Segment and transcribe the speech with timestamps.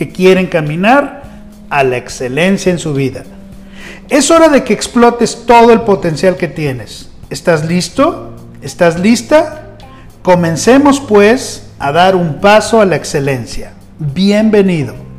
[0.00, 1.24] que quieren caminar
[1.68, 3.22] a la excelencia en su vida.
[4.08, 7.10] Es hora de que explotes todo el potencial que tienes.
[7.28, 8.34] ¿Estás listo?
[8.62, 9.76] ¿Estás lista?
[10.22, 13.74] Comencemos pues a dar un paso a la excelencia.
[13.98, 15.09] Bienvenido.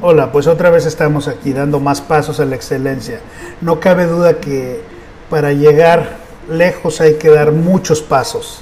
[0.00, 3.18] Hola, pues otra vez estamos aquí dando más pasos a la excelencia.
[3.60, 4.80] No cabe duda que
[5.28, 6.18] para llegar
[6.48, 8.60] lejos hay que dar muchos pasos.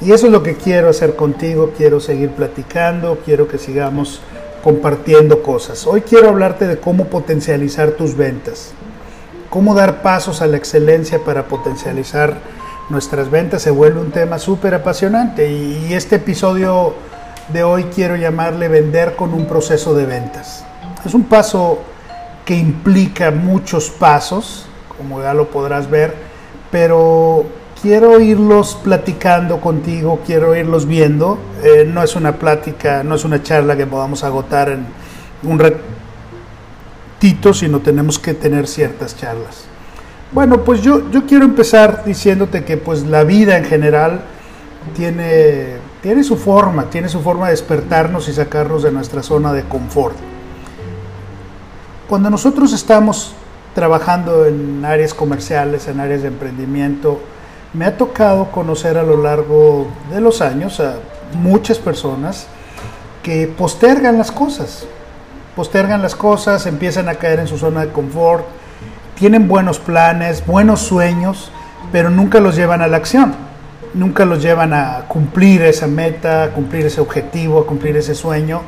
[0.00, 4.22] Y eso es lo que quiero hacer contigo, quiero seguir platicando, quiero que sigamos
[4.64, 5.86] compartiendo cosas.
[5.86, 8.70] Hoy quiero hablarte de cómo potencializar tus ventas,
[9.50, 12.38] cómo dar pasos a la excelencia para potencializar
[12.88, 13.60] nuestras ventas.
[13.60, 16.94] Se vuelve un tema súper apasionante y este episodio
[17.52, 20.64] de hoy quiero llamarle vender con un proceso de ventas.
[21.08, 21.78] Es un paso
[22.44, 24.66] que implica muchos pasos,
[24.98, 26.14] como ya lo podrás ver,
[26.70, 27.46] pero
[27.80, 31.38] quiero irlos platicando contigo, quiero irlos viendo.
[31.64, 34.84] Eh, no es una plática, no es una charla que podamos agotar en
[35.44, 39.64] un ratito, sino tenemos que tener ciertas charlas.
[40.30, 44.20] Bueno, pues yo, yo quiero empezar diciéndote que pues la vida en general
[44.94, 49.62] tiene, tiene su forma, tiene su forma de despertarnos y sacarnos de nuestra zona de
[49.62, 50.14] confort.
[52.08, 53.34] Cuando nosotros estamos
[53.74, 57.20] trabajando en áreas comerciales, en áreas de emprendimiento,
[57.74, 60.94] me ha tocado conocer a lo largo de los años a
[61.34, 62.46] muchas personas
[63.22, 64.86] que postergan las cosas,
[65.54, 68.46] postergan las cosas, empiezan a caer en su zona de confort,
[69.14, 71.52] tienen buenos planes, buenos sueños,
[71.92, 73.34] pero nunca los llevan a la acción,
[73.92, 78.62] nunca los llevan a cumplir esa meta, a cumplir ese objetivo, a cumplir ese sueño,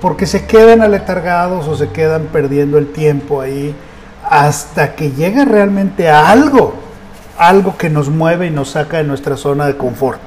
[0.00, 3.74] porque se quedan aletargados o se quedan perdiendo el tiempo ahí
[4.28, 6.74] hasta que llega realmente a algo,
[7.38, 10.20] algo que nos mueve y nos saca de nuestra zona de confort.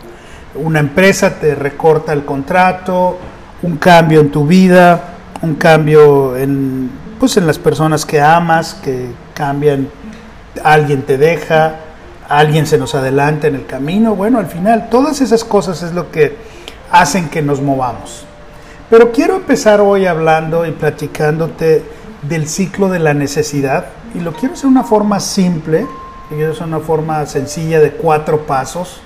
[0.56, 3.18] Una empresa te recorta el contrato,
[3.62, 9.12] un cambio en tu vida, un cambio en, pues en las personas que amas, que
[9.34, 9.90] cambian,
[10.64, 11.76] alguien te deja,
[12.28, 14.16] alguien se nos adelanta en el camino.
[14.16, 16.38] Bueno, al final, todas esas cosas es lo que
[16.92, 18.26] hacen que nos movamos.
[18.90, 21.84] Pero quiero empezar hoy hablando y platicándote
[22.24, 23.86] del ciclo de la necesidad
[24.16, 25.86] y lo quiero hacer de una forma simple,
[26.32, 29.02] hacer una forma sencilla de cuatro pasos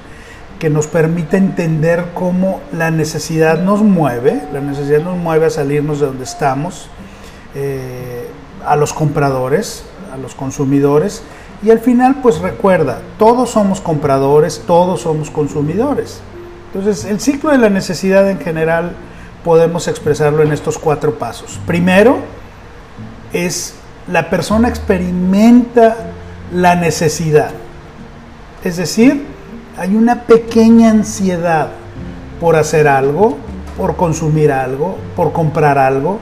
[0.58, 6.00] que nos permite entender cómo la necesidad nos mueve, la necesidad nos mueve a salirnos
[6.00, 6.88] de donde estamos,
[7.54, 8.30] eh,
[8.66, 9.84] a los compradores,
[10.14, 11.24] a los consumidores
[11.62, 16.22] y al final pues recuerda, todos somos compradores, todos somos consumidores.
[16.74, 18.96] Entonces el ciclo de la necesidad en general
[19.44, 21.60] podemos expresarlo en estos cuatro pasos.
[21.66, 22.20] Primero,
[23.34, 23.76] es
[24.12, 25.96] la persona experimenta
[26.54, 27.52] la necesidad.
[28.64, 29.26] Es decir,
[29.78, 31.70] hay una pequeña ansiedad
[32.40, 33.38] por hacer algo,
[33.78, 36.20] por consumir algo, por comprar algo,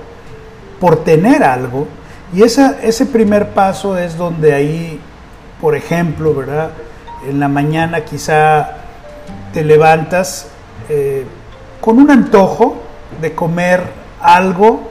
[0.80, 1.88] por tener algo.
[2.34, 5.00] Y esa, ese primer paso es donde ahí,
[5.60, 6.72] por ejemplo, ¿verdad?
[7.28, 8.78] En la mañana quizá
[9.54, 10.48] te levantas
[10.90, 11.26] eh,
[11.82, 12.81] con un antojo
[13.22, 13.84] de comer
[14.20, 14.90] algo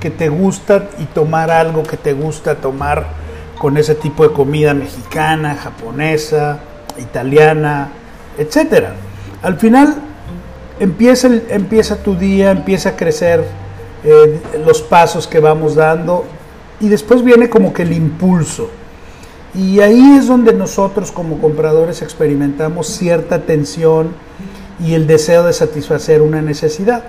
[0.00, 3.06] que te gusta y tomar algo que te gusta tomar
[3.58, 6.58] con ese tipo de comida mexicana, japonesa,
[6.98, 7.90] italiana,
[8.36, 8.88] etc.
[9.42, 9.94] Al final
[10.80, 13.44] empieza, empieza tu día, empieza a crecer
[14.04, 16.24] eh, los pasos que vamos dando
[16.80, 18.68] y después viene como que el impulso.
[19.54, 24.14] Y ahí es donde nosotros como compradores experimentamos cierta tensión
[24.84, 27.04] y el deseo de satisfacer una necesidad.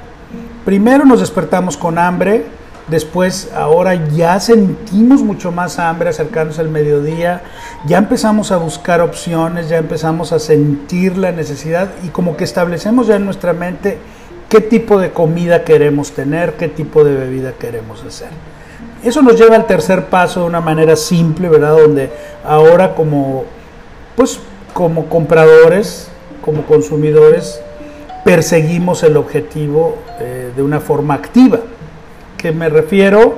[0.65, 2.45] Primero nos despertamos con hambre,
[2.87, 7.41] Después, ahora ya sentimos mucho más hambre acercándose al mediodía,
[7.85, 13.07] ya empezamos a buscar opciones, ya empezamos a sentir la necesidad y como que establecemos
[13.07, 13.99] ya en nuestra mente
[14.49, 18.27] qué tipo de comida queremos tener, qué tipo de bebida queremos hacer.
[19.01, 21.77] Eso nos lleva al tercer paso de una manera simple, ¿verdad?
[21.77, 22.11] Donde
[22.43, 23.45] ahora como,
[24.17, 24.39] pues,
[24.73, 26.09] como compradores,
[26.43, 27.61] como consumidores,
[28.23, 31.59] perseguimos el objetivo eh, de una forma activa
[32.43, 33.35] que me refiero,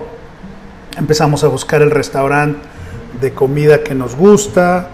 [0.97, 2.57] empezamos a buscar el restaurante
[3.21, 4.87] de comida que nos gusta,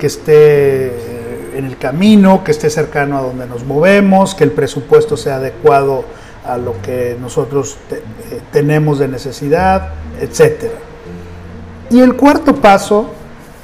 [0.00, 4.52] que esté eh, en el camino, que esté cercano a donde nos movemos, que el
[4.52, 6.04] presupuesto sea adecuado
[6.46, 10.70] a lo que nosotros eh, tenemos de necesidad, etc.
[11.90, 13.10] Y el cuarto paso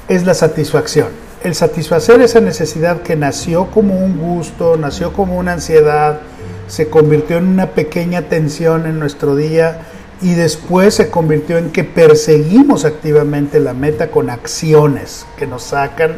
[0.07, 1.24] es la satisfacción.
[1.45, 6.21] El satisfacer esa necesidad que nació como un gusto, nació como una ansiedad,
[6.67, 9.81] se convirtió en una pequeña tensión en nuestro día
[10.23, 16.15] y después se convirtió en que perseguimos activamente la meta con acciones que nos sacan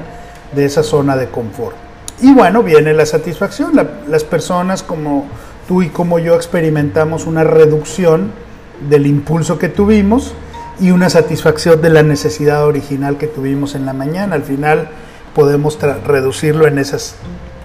[0.55, 1.75] de esa zona de confort.
[2.21, 3.73] Y bueno, viene la satisfacción.
[4.07, 5.25] las personas como
[5.67, 8.31] tú y como yo experimentamos una reducción
[8.89, 10.33] del impulso que tuvimos
[10.79, 14.33] y una satisfacción de la necesidad original que tuvimos en la mañana.
[14.33, 14.89] Al final
[15.37, 17.13] podemos reducirlo en esas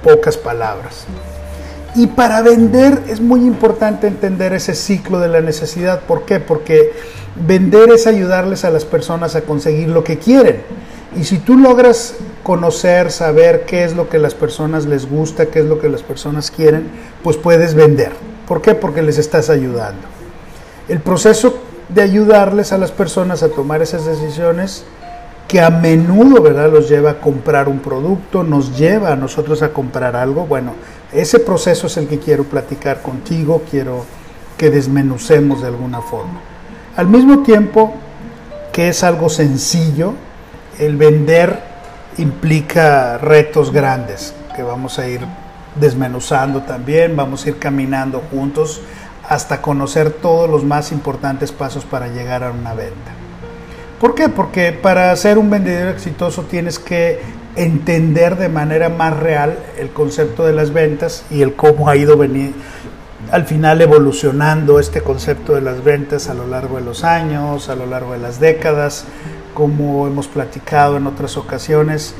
[0.05, 1.07] pocas palabras.
[1.95, 6.01] Y para vender es muy importante entender ese ciclo de la necesidad.
[6.01, 6.39] ¿Por qué?
[6.39, 6.93] Porque
[7.35, 10.61] vender es ayudarles a las personas a conseguir lo que quieren.
[11.17, 15.61] Y si tú logras conocer, saber qué es lo que las personas les gusta, qué
[15.61, 16.91] es lo que las personas quieren,
[17.23, 18.13] pues puedes vender.
[18.47, 18.75] ¿Por qué?
[18.75, 20.03] Porque les estás ayudando.
[20.89, 21.59] El proceso
[21.89, 24.85] de ayudarles a las personas a tomar esas decisiones
[25.53, 26.73] que a menudo ¿verdad?
[26.73, 30.73] los lleva a comprar un producto, nos lleva a nosotros a comprar algo, bueno,
[31.13, 34.07] ese proceso es el que quiero platicar contigo, quiero
[34.57, 36.41] que desmenucemos de alguna forma.
[36.97, 37.93] Al mismo tiempo
[38.73, 40.15] que es algo sencillo,
[40.79, 41.61] el vender
[42.17, 45.21] implica retos grandes que vamos a ir
[45.79, 48.81] desmenuzando también, vamos a ir caminando juntos
[49.29, 53.13] hasta conocer todos los más importantes pasos para llegar a una venta.
[54.03, 54.29] ¿Por qué?
[54.29, 57.21] Porque para ser un vendedor exitoso tienes que
[57.55, 62.17] entender de manera más real el concepto de las ventas y el cómo ha ido
[62.17, 62.53] venir,
[63.31, 67.77] al final evolucionando este concepto de las ventas a lo largo de los años, a
[67.77, 69.05] lo largo de las décadas,
[69.55, 72.17] como hemos platicado en otras ocasiones,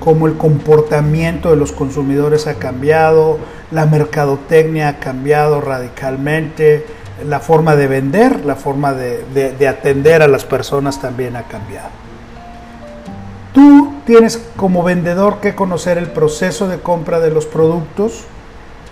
[0.00, 3.38] cómo el comportamiento de los consumidores ha cambiado,
[3.70, 6.86] la mercadotecnia ha cambiado radicalmente,
[7.24, 9.24] la forma de vender, la forma de,
[9.58, 11.88] de atender a las personas también ha cambiado.
[13.54, 18.24] Tú tienes como vendedor que conocer el proceso de compra de los productos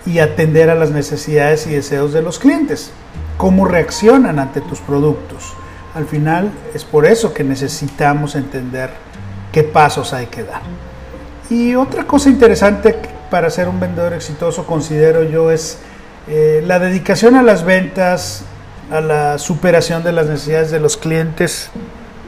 [0.05, 2.91] y atender a las necesidades y deseos de los clientes,
[3.37, 5.53] cómo reaccionan ante tus productos.
[5.93, 8.89] Al final es por eso que necesitamos entender
[9.51, 10.61] qué pasos hay que dar.
[11.49, 12.95] Y otra cosa interesante
[13.29, 15.79] para ser un vendedor exitoso, considero yo, es
[16.27, 18.43] eh, la dedicación a las ventas,
[18.91, 21.69] a la superación de las necesidades de los clientes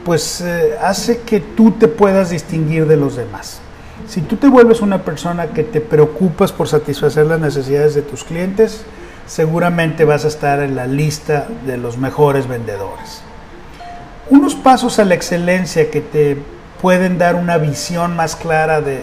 [0.08, 3.60] pues eh, hace que tú te puedas distinguir de los demás.
[4.08, 8.24] Si tú te vuelves una persona que te preocupas por satisfacer las necesidades de tus
[8.24, 8.84] clientes,
[9.26, 13.20] seguramente vas a estar en la lista de los mejores vendedores.
[14.30, 16.38] Unos pasos a la excelencia que te
[16.80, 19.02] pueden dar una visión más clara de,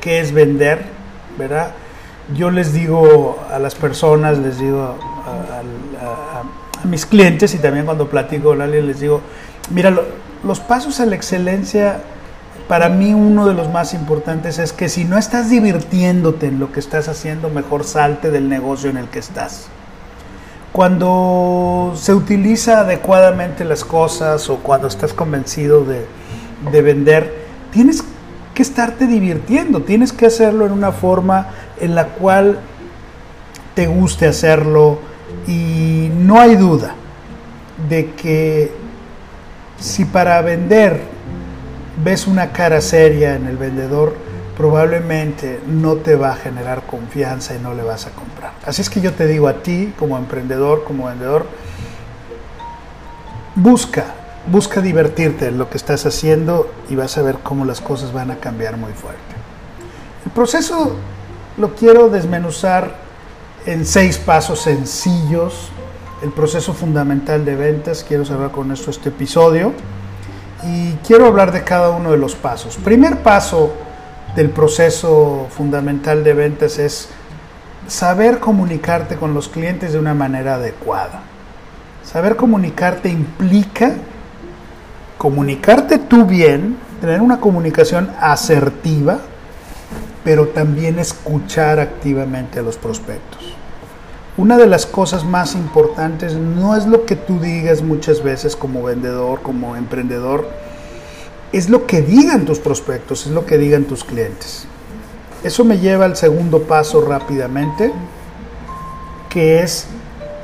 [0.00, 0.84] qué es vender,
[1.36, 1.72] ¿verdad?
[2.34, 6.42] Yo les digo a las personas, les digo a,
[6.84, 9.20] mis clientes y también cuando platico con alguien les digo,
[9.70, 9.92] mira,
[10.44, 12.00] los pasos a la excelencia,
[12.68, 16.70] para mí uno de los más importantes es que si no estás divirtiéndote en lo
[16.70, 19.68] que estás haciendo, mejor salte del negocio en el que estás.
[20.72, 26.06] Cuando se utiliza adecuadamente las cosas o cuando estás convencido de,
[26.70, 28.17] de vender, tienes que
[28.62, 31.48] estarte divirtiendo, tienes que hacerlo en una forma
[31.80, 32.58] en la cual
[33.74, 34.98] te guste hacerlo
[35.46, 36.94] y no hay duda
[37.88, 38.72] de que
[39.78, 41.00] si para vender
[42.02, 44.14] ves una cara seria en el vendedor,
[44.56, 48.52] probablemente no te va a generar confianza y no le vas a comprar.
[48.66, 51.46] Así es que yo te digo a ti, como emprendedor, como vendedor,
[53.54, 54.06] busca,
[54.46, 58.30] busca divertirte en lo que estás haciendo y vas a ver cómo las cosas van
[58.30, 59.20] a cambiar muy fuerte.
[60.24, 60.96] El proceso
[61.56, 62.94] lo quiero desmenuzar
[63.66, 65.70] en seis pasos sencillos
[66.22, 68.04] el proceso fundamental de ventas.
[68.06, 69.72] Quiero cerrar con esto este episodio
[70.64, 72.76] y quiero hablar de cada uno de los pasos.
[72.76, 73.72] Primer paso
[74.34, 77.08] del proceso fundamental de ventas es
[77.86, 81.22] saber comunicarte con los clientes de una manera adecuada.
[82.04, 83.94] Saber comunicarte implica
[85.18, 89.18] comunicarte tú bien, tener una comunicación asertiva,
[90.24, 93.54] pero también escuchar activamente a los prospectos.
[94.36, 98.84] Una de las cosas más importantes no es lo que tú digas muchas veces como
[98.84, 100.48] vendedor, como emprendedor,
[101.52, 104.66] es lo que digan tus prospectos, es lo que digan tus clientes.
[105.42, 107.92] Eso me lleva al segundo paso rápidamente,
[109.28, 109.86] que es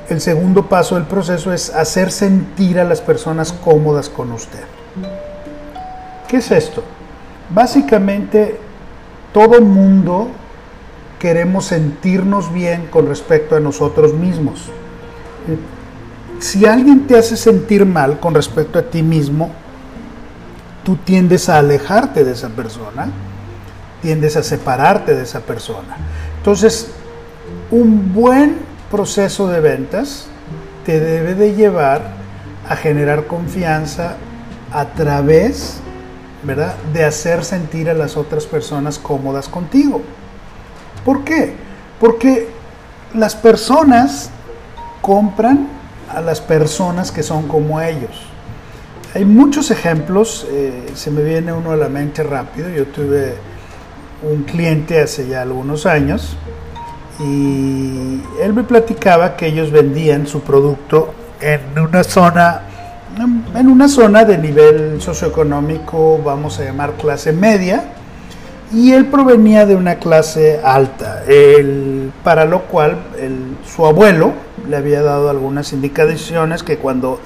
[0.09, 4.65] el segundo paso del proceso es hacer sentir a las personas cómodas con usted.
[6.29, 6.83] ¿Qué es esto?
[7.51, 8.59] Básicamente,
[9.33, 10.29] todo mundo
[11.19, 14.71] queremos sentirnos bien con respecto a nosotros mismos.
[16.39, 19.51] Si alguien te hace sentir mal con respecto a ti mismo,
[20.85, 23.09] tú tiendes a alejarte de esa persona,
[24.03, 25.97] tiendes a separarte de esa persona.
[26.37, 26.91] Entonces,
[27.71, 30.27] un buen proceso de ventas
[30.85, 32.03] te debe de llevar
[32.69, 34.17] a generar confianza
[34.73, 35.81] a través,
[36.43, 40.03] ¿verdad?, de hacer sentir a las otras personas cómodas contigo.
[41.05, 41.55] ¿Por qué?
[42.01, 42.49] Porque
[43.15, 44.31] las personas
[45.01, 45.69] compran
[46.13, 48.23] a las personas que son como ellos.
[49.15, 52.69] Hay muchos ejemplos, eh, se me viene uno a la mente rápido.
[52.69, 53.35] Yo tuve
[54.23, 56.37] un cliente hace ya algunos años
[57.21, 62.63] y él me platicaba que ellos vendían su producto en una zona
[63.55, 67.85] en una zona de nivel socioeconómico, vamos a llamar clase media,
[68.73, 71.23] y él provenía de una clase alta,
[72.25, 72.99] para lo cual
[73.65, 74.33] su abuelo
[74.69, 77.21] le había dado algunas indicaciones que cuando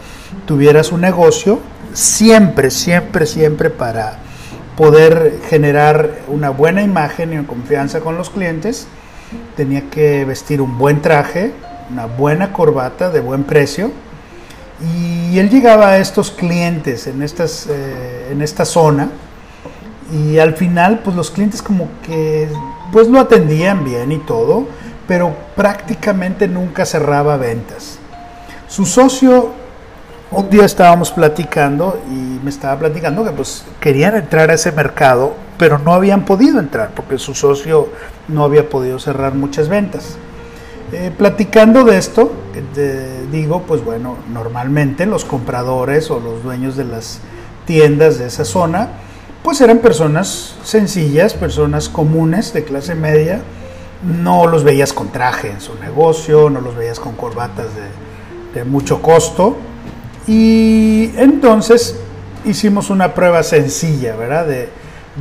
[0.47, 1.61] tuviera su negocio,
[1.95, 4.19] siempre, siempre, siempre para
[4.77, 8.87] poder generar una buena imagen y confianza con los clientes,
[9.57, 11.53] tenía que vestir un buen traje,
[11.91, 13.91] una buena corbata de buen precio.
[14.95, 19.11] Y él llegaba a estos clientes en, estas, eh, en esta zona
[20.13, 22.49] y al final pues los clientes como que
[22.93, 24.67] pues lo atendían bien y todo,
[25.07, 27.99] pero prácticamente nunca cerraba ventas.
[28.69, 29.51] Su socio,
[30.31, 35.35] un día estábamos platicando y me estaba platicando que pues querían entrar a ese mercado
[35.59, 37.89] pero no habían podido entrar porque su socio
[38.29, 40.17] no había podido cerrar muchas ventas.
[40.93, 42.33] Eh, platicando de esto,
[43.31, 47.21] digo, pues bueno, normalmente los compradores o los dueños de las
[47.67, 48.89] tiendas de esa zona,
[49.43, 53.43] pues eran personas sencillas, personas comunes de clase media,
[54.03, 58.65] no los veías con traje en su negocio, no los veías con corbatas de, de
[58.65, 59.57] mucho costo.
[60.27, 61.97] Y entonces
[62.47, 64.47] hicimos una prueba sencilla, ¿verdad?
[64.47, 64.69] De,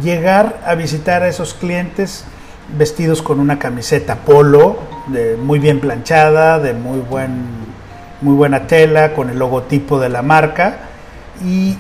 [0.02, 2.26] llegar a visitar a esos clientes
[2.78, 4.78] vestidos con una camiseta polo,
[5.08, 7.46] de muy bien planchada, de muy, buen,
[8.22, 10.80] muy buena tela, con el logotipo de la marca.
[11.46, 11.78] Y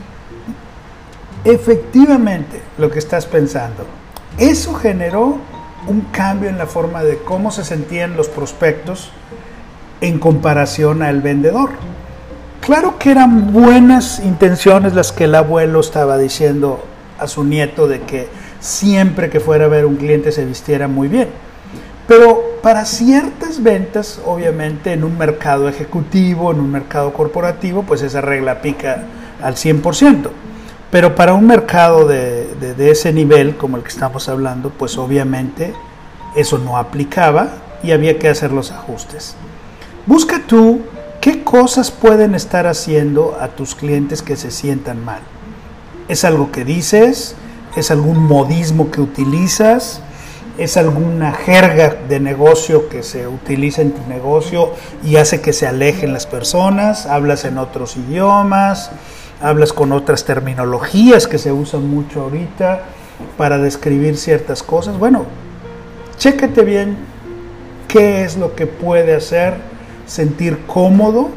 [1.43, 3.85] efectivamente lo que estás pensando,
[4.37, 5.37] eso generó
[5.87, 9.09] un cambio en la forma de cómo se sentían los prospectos
[10.01, 11.71] en comparación al vendedor.
[12.61, 16.83] Claro que eran buenas intenciones las que el abuelo estaba diciendo
[17.19, 18.27] a su nieto de que
[18.59, 21.29] siempre que fuera a ver un cliente se vistiera muy bien.
[22.07, 28.21] Pero para ciertas ventas, obviamente en un mercado ejecutivo, en un mercado corporativo, pues esa
[28.21, 29.03] regla pica
[29.41, 30.29] al 100%.
[30.89, 35.73] Pero para un mercado de, de, ese nivel, como el que estamos hablando, pues obviamente
[36.35, 37.49] eso no aplicaba
[37.83, 39.35] y había que hacer los ajustes.
[40.05, 40.81] Busca tú
[41.19, 45.19] qué cosas pueden estar haciendo a tus clientes que se sientan mal.
[46.07, 47.35] ¿Es algo que dices?
[47.75, 50.01] ¿Es algún modismo que utilizas?
[50.57, 54.71] ¿Es alguna jerga de negocio que se utiliza en tu negocio
[55.03, 57.07] y hace que se alejen las personas?
[57.07, 58.89] ¿Hablas en otros idiomas?
[59.41, 62.83] ¿Hablas con otras terminologías que se usan mucho ahorita
[63.37, 64.97] para describir ciertas cosas?
[64.97, 65.25] Bueno,
[66.17, 66.97] chécate bien
[67.89, 69.55] qué es lo que puede hacer
[70.05, 71.29] sentir cómodo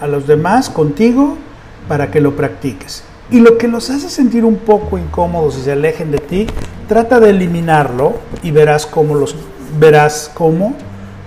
[0.00, 1.38] a los demás contigo
[1.86, 3.04] para que lo practiques.
[3.30, 6.46] Y lo que los hace sentir un poco incómodos y se alejen de ti,
[6.88, 9.34] trata de eliminarlo y verás cómo, los,
[9.78, 10.74] verás cómo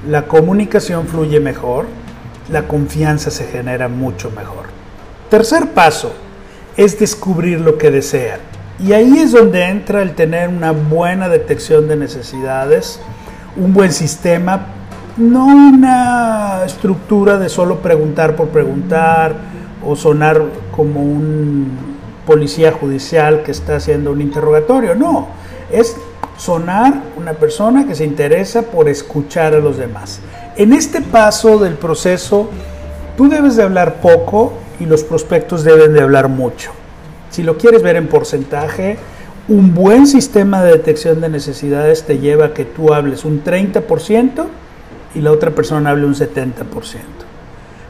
[0.07, 1.85] la comunicación fluye mejor,
[2.51, 4.67] la confianza se genera mucho mejor.
[5.29, 6.13] Tercer paso
[6.77, 8.39] es descubrir lo que desean.
[8.79, 12.99] Y ahí es donde entra el tener una buena detección de necesidades,
[13.55, 14.67] un buen sistema,
[15.17, 19.35] no una estructura de solo preguntar por preguntar
[19.87, 20.43] o sonar
[20.75, 21.71] como un
[22.25, 25.29] policía judicial que está haciendo un interrogatorio, no,
[25.71, 25.95] es
[26.37, 30.19] sonar una persona que se interesa por escuchar a los demás.
[30.55, 32.49] En este paso del proceso
[33.17, 36.71] Tú debes de hablar poco y los prospectos deben de hablar mucho.
[37.31, 38.97] Si lo quieres ver en porcentaje,
[39.47, 44.45] un buen sistema de detección de necesidades te lleva a que tú hables un 30%
[45.15, 46.53] y la otra persona hable un 70%.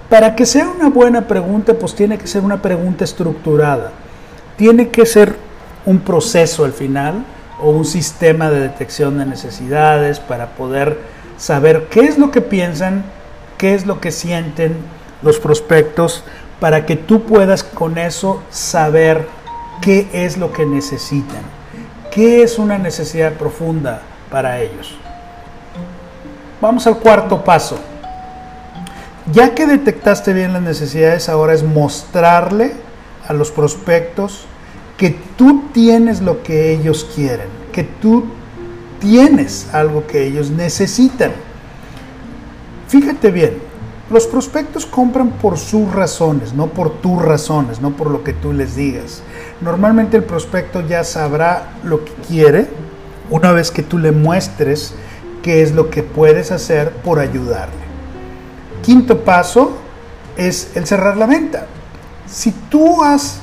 [0.10, 3.92] Para que sea una buena pregunta, pues tiene que ser una pregunta estructurada.
[4.56, 5.36] Tiene que ser
[5.86, 7.26] un proceso al final
[7.62, 11.00] o un sistema de detección de necesidades para poder
[11.38, 13.04] saber qué es lo que piensan,
[13.58, 14.78] qué es lo que sienten
[15.22, 16.24] los prospectos,
[16.60, 19.28] para que tú puedas con eso saber
[19.82, 21.42] qué es lo que necesitan,
[22.12, 24.96] qué es una necesidad profunda para ellos.
[26.62, 27.78] Vamos al cuarto paso.
[29.34, 32.72] Ya que detectaste bien las necesidades, ahora es mostrarle
[33.27, 34.46] a los prospectos
[34.98, 38.25] que tú tienes lo que ellos quieren, que tú
[39.00, 41.31] tienes algo que ellos necesitan.
[42.88, 43.57] Fíjate bien,
[44.10, 48.53] los prospectos compran por sus razones, no por tus razones, no por lo que tú
[48.53, 49.22] les digas.
[49.60, 52.67] Normalmente el prospecto ya sabrá lo que quiere
[53.29, 54.96] una vez que tú le muestres
[55.43, 57.87] qué es lo que puedes hacer por ayudarle.
[58.81, 59.77] Quinto paso
[60.38, 61.65] es el cerrar la venta.
[62.27, 63.39] Si tú has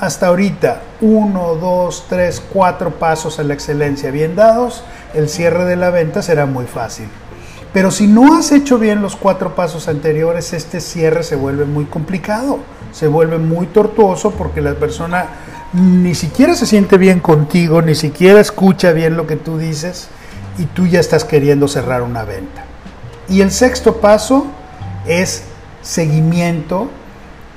[0.00, 4.82] hasta ahorita uno, dos, tres, cuatro pasos a la excelencia bien dados,
[5.14, 7.08] el cierre de la venta será muy fácil.
[7.72, 11.86] Pero si no has hecho bien los cuatro pasos anteriores, este cierre se vuelve muy
[11.86, 12.60] complicado,
[12.92, 15.26] se vuelve muy tortuoso porque la persona
[15.72, 20.08] ni siquiera se siente bien contigo, ni siquiera escucha bien lo que tú dices
[20.56, 22.64] y tú ya estás queriendo cerrar una venta.
[23.28, 24.46] Y el sexto paso
[25.06, 25.44] es
[25.82, 26.90] seguimiento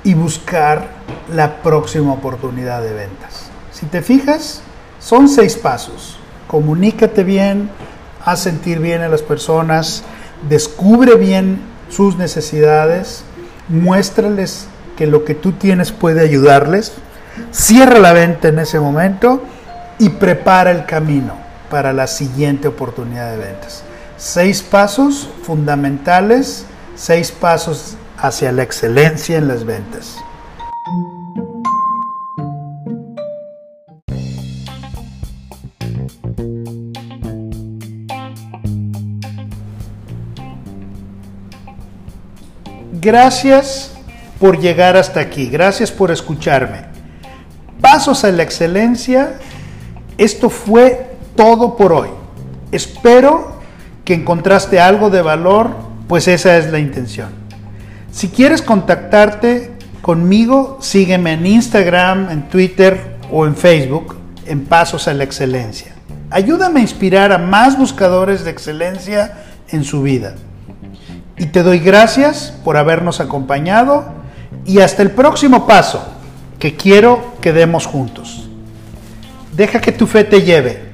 [0.04, 0.88] y buscar
[1.32, 3.50] la próxima oportunidad de ventas.
[3.72, 4.62] Si te fijas,
[5.00, 6.18] son seis pasos.
[6.46, 7.70] Comunícate bien,
[8.24, 10.02] haz sentir bien a las personas,
[10.48, 13.24] descubre bien sus necesidades,
[13.68, 16.92] muéstrales que lo que tú tienes puede ayudarles,
[17.52, 19.42] cierra la venta en ese momento
[19.98, 21.34] y prepara el camino
[21.70, 23.84] para la siguiente oportunidad de ventas.
[24.16, 26.64] Seis pasos fundamentales,
[26.98, 30.16] seis pasos hacia la excelencia en las ventas.
[43.00, 43.94] Gracias
[44.40, 46.84] por llegar hasta aquí, gracias por escucharme.
[47.80, 49.38] Pasos a la excelencia,
[50.18, 52.08] esto fue todo por hoy.
[52.72, 53.52] Espero
[54.04, 57.28] que encontraste algo de valor, pues esa es la intención.
[58.10, 64.16] Si quieres contactarte conmigo, sígueme en Instagram, en Twitter o en Facebook
[64.46, 65.92] en Pasos a la Excelencia.
[66.30, 70.34] Ayúdame a inspirar a más buscadores de excelencia en su vida.
[71.36, 74.06] Y te doy gracias por habernos acompañado
[74.64, 76.06] y hasta el próximo paso
[76.58, 78.48] que quiero que demos juntos.
[79.54, 80.87] Deja que tu fe te lleve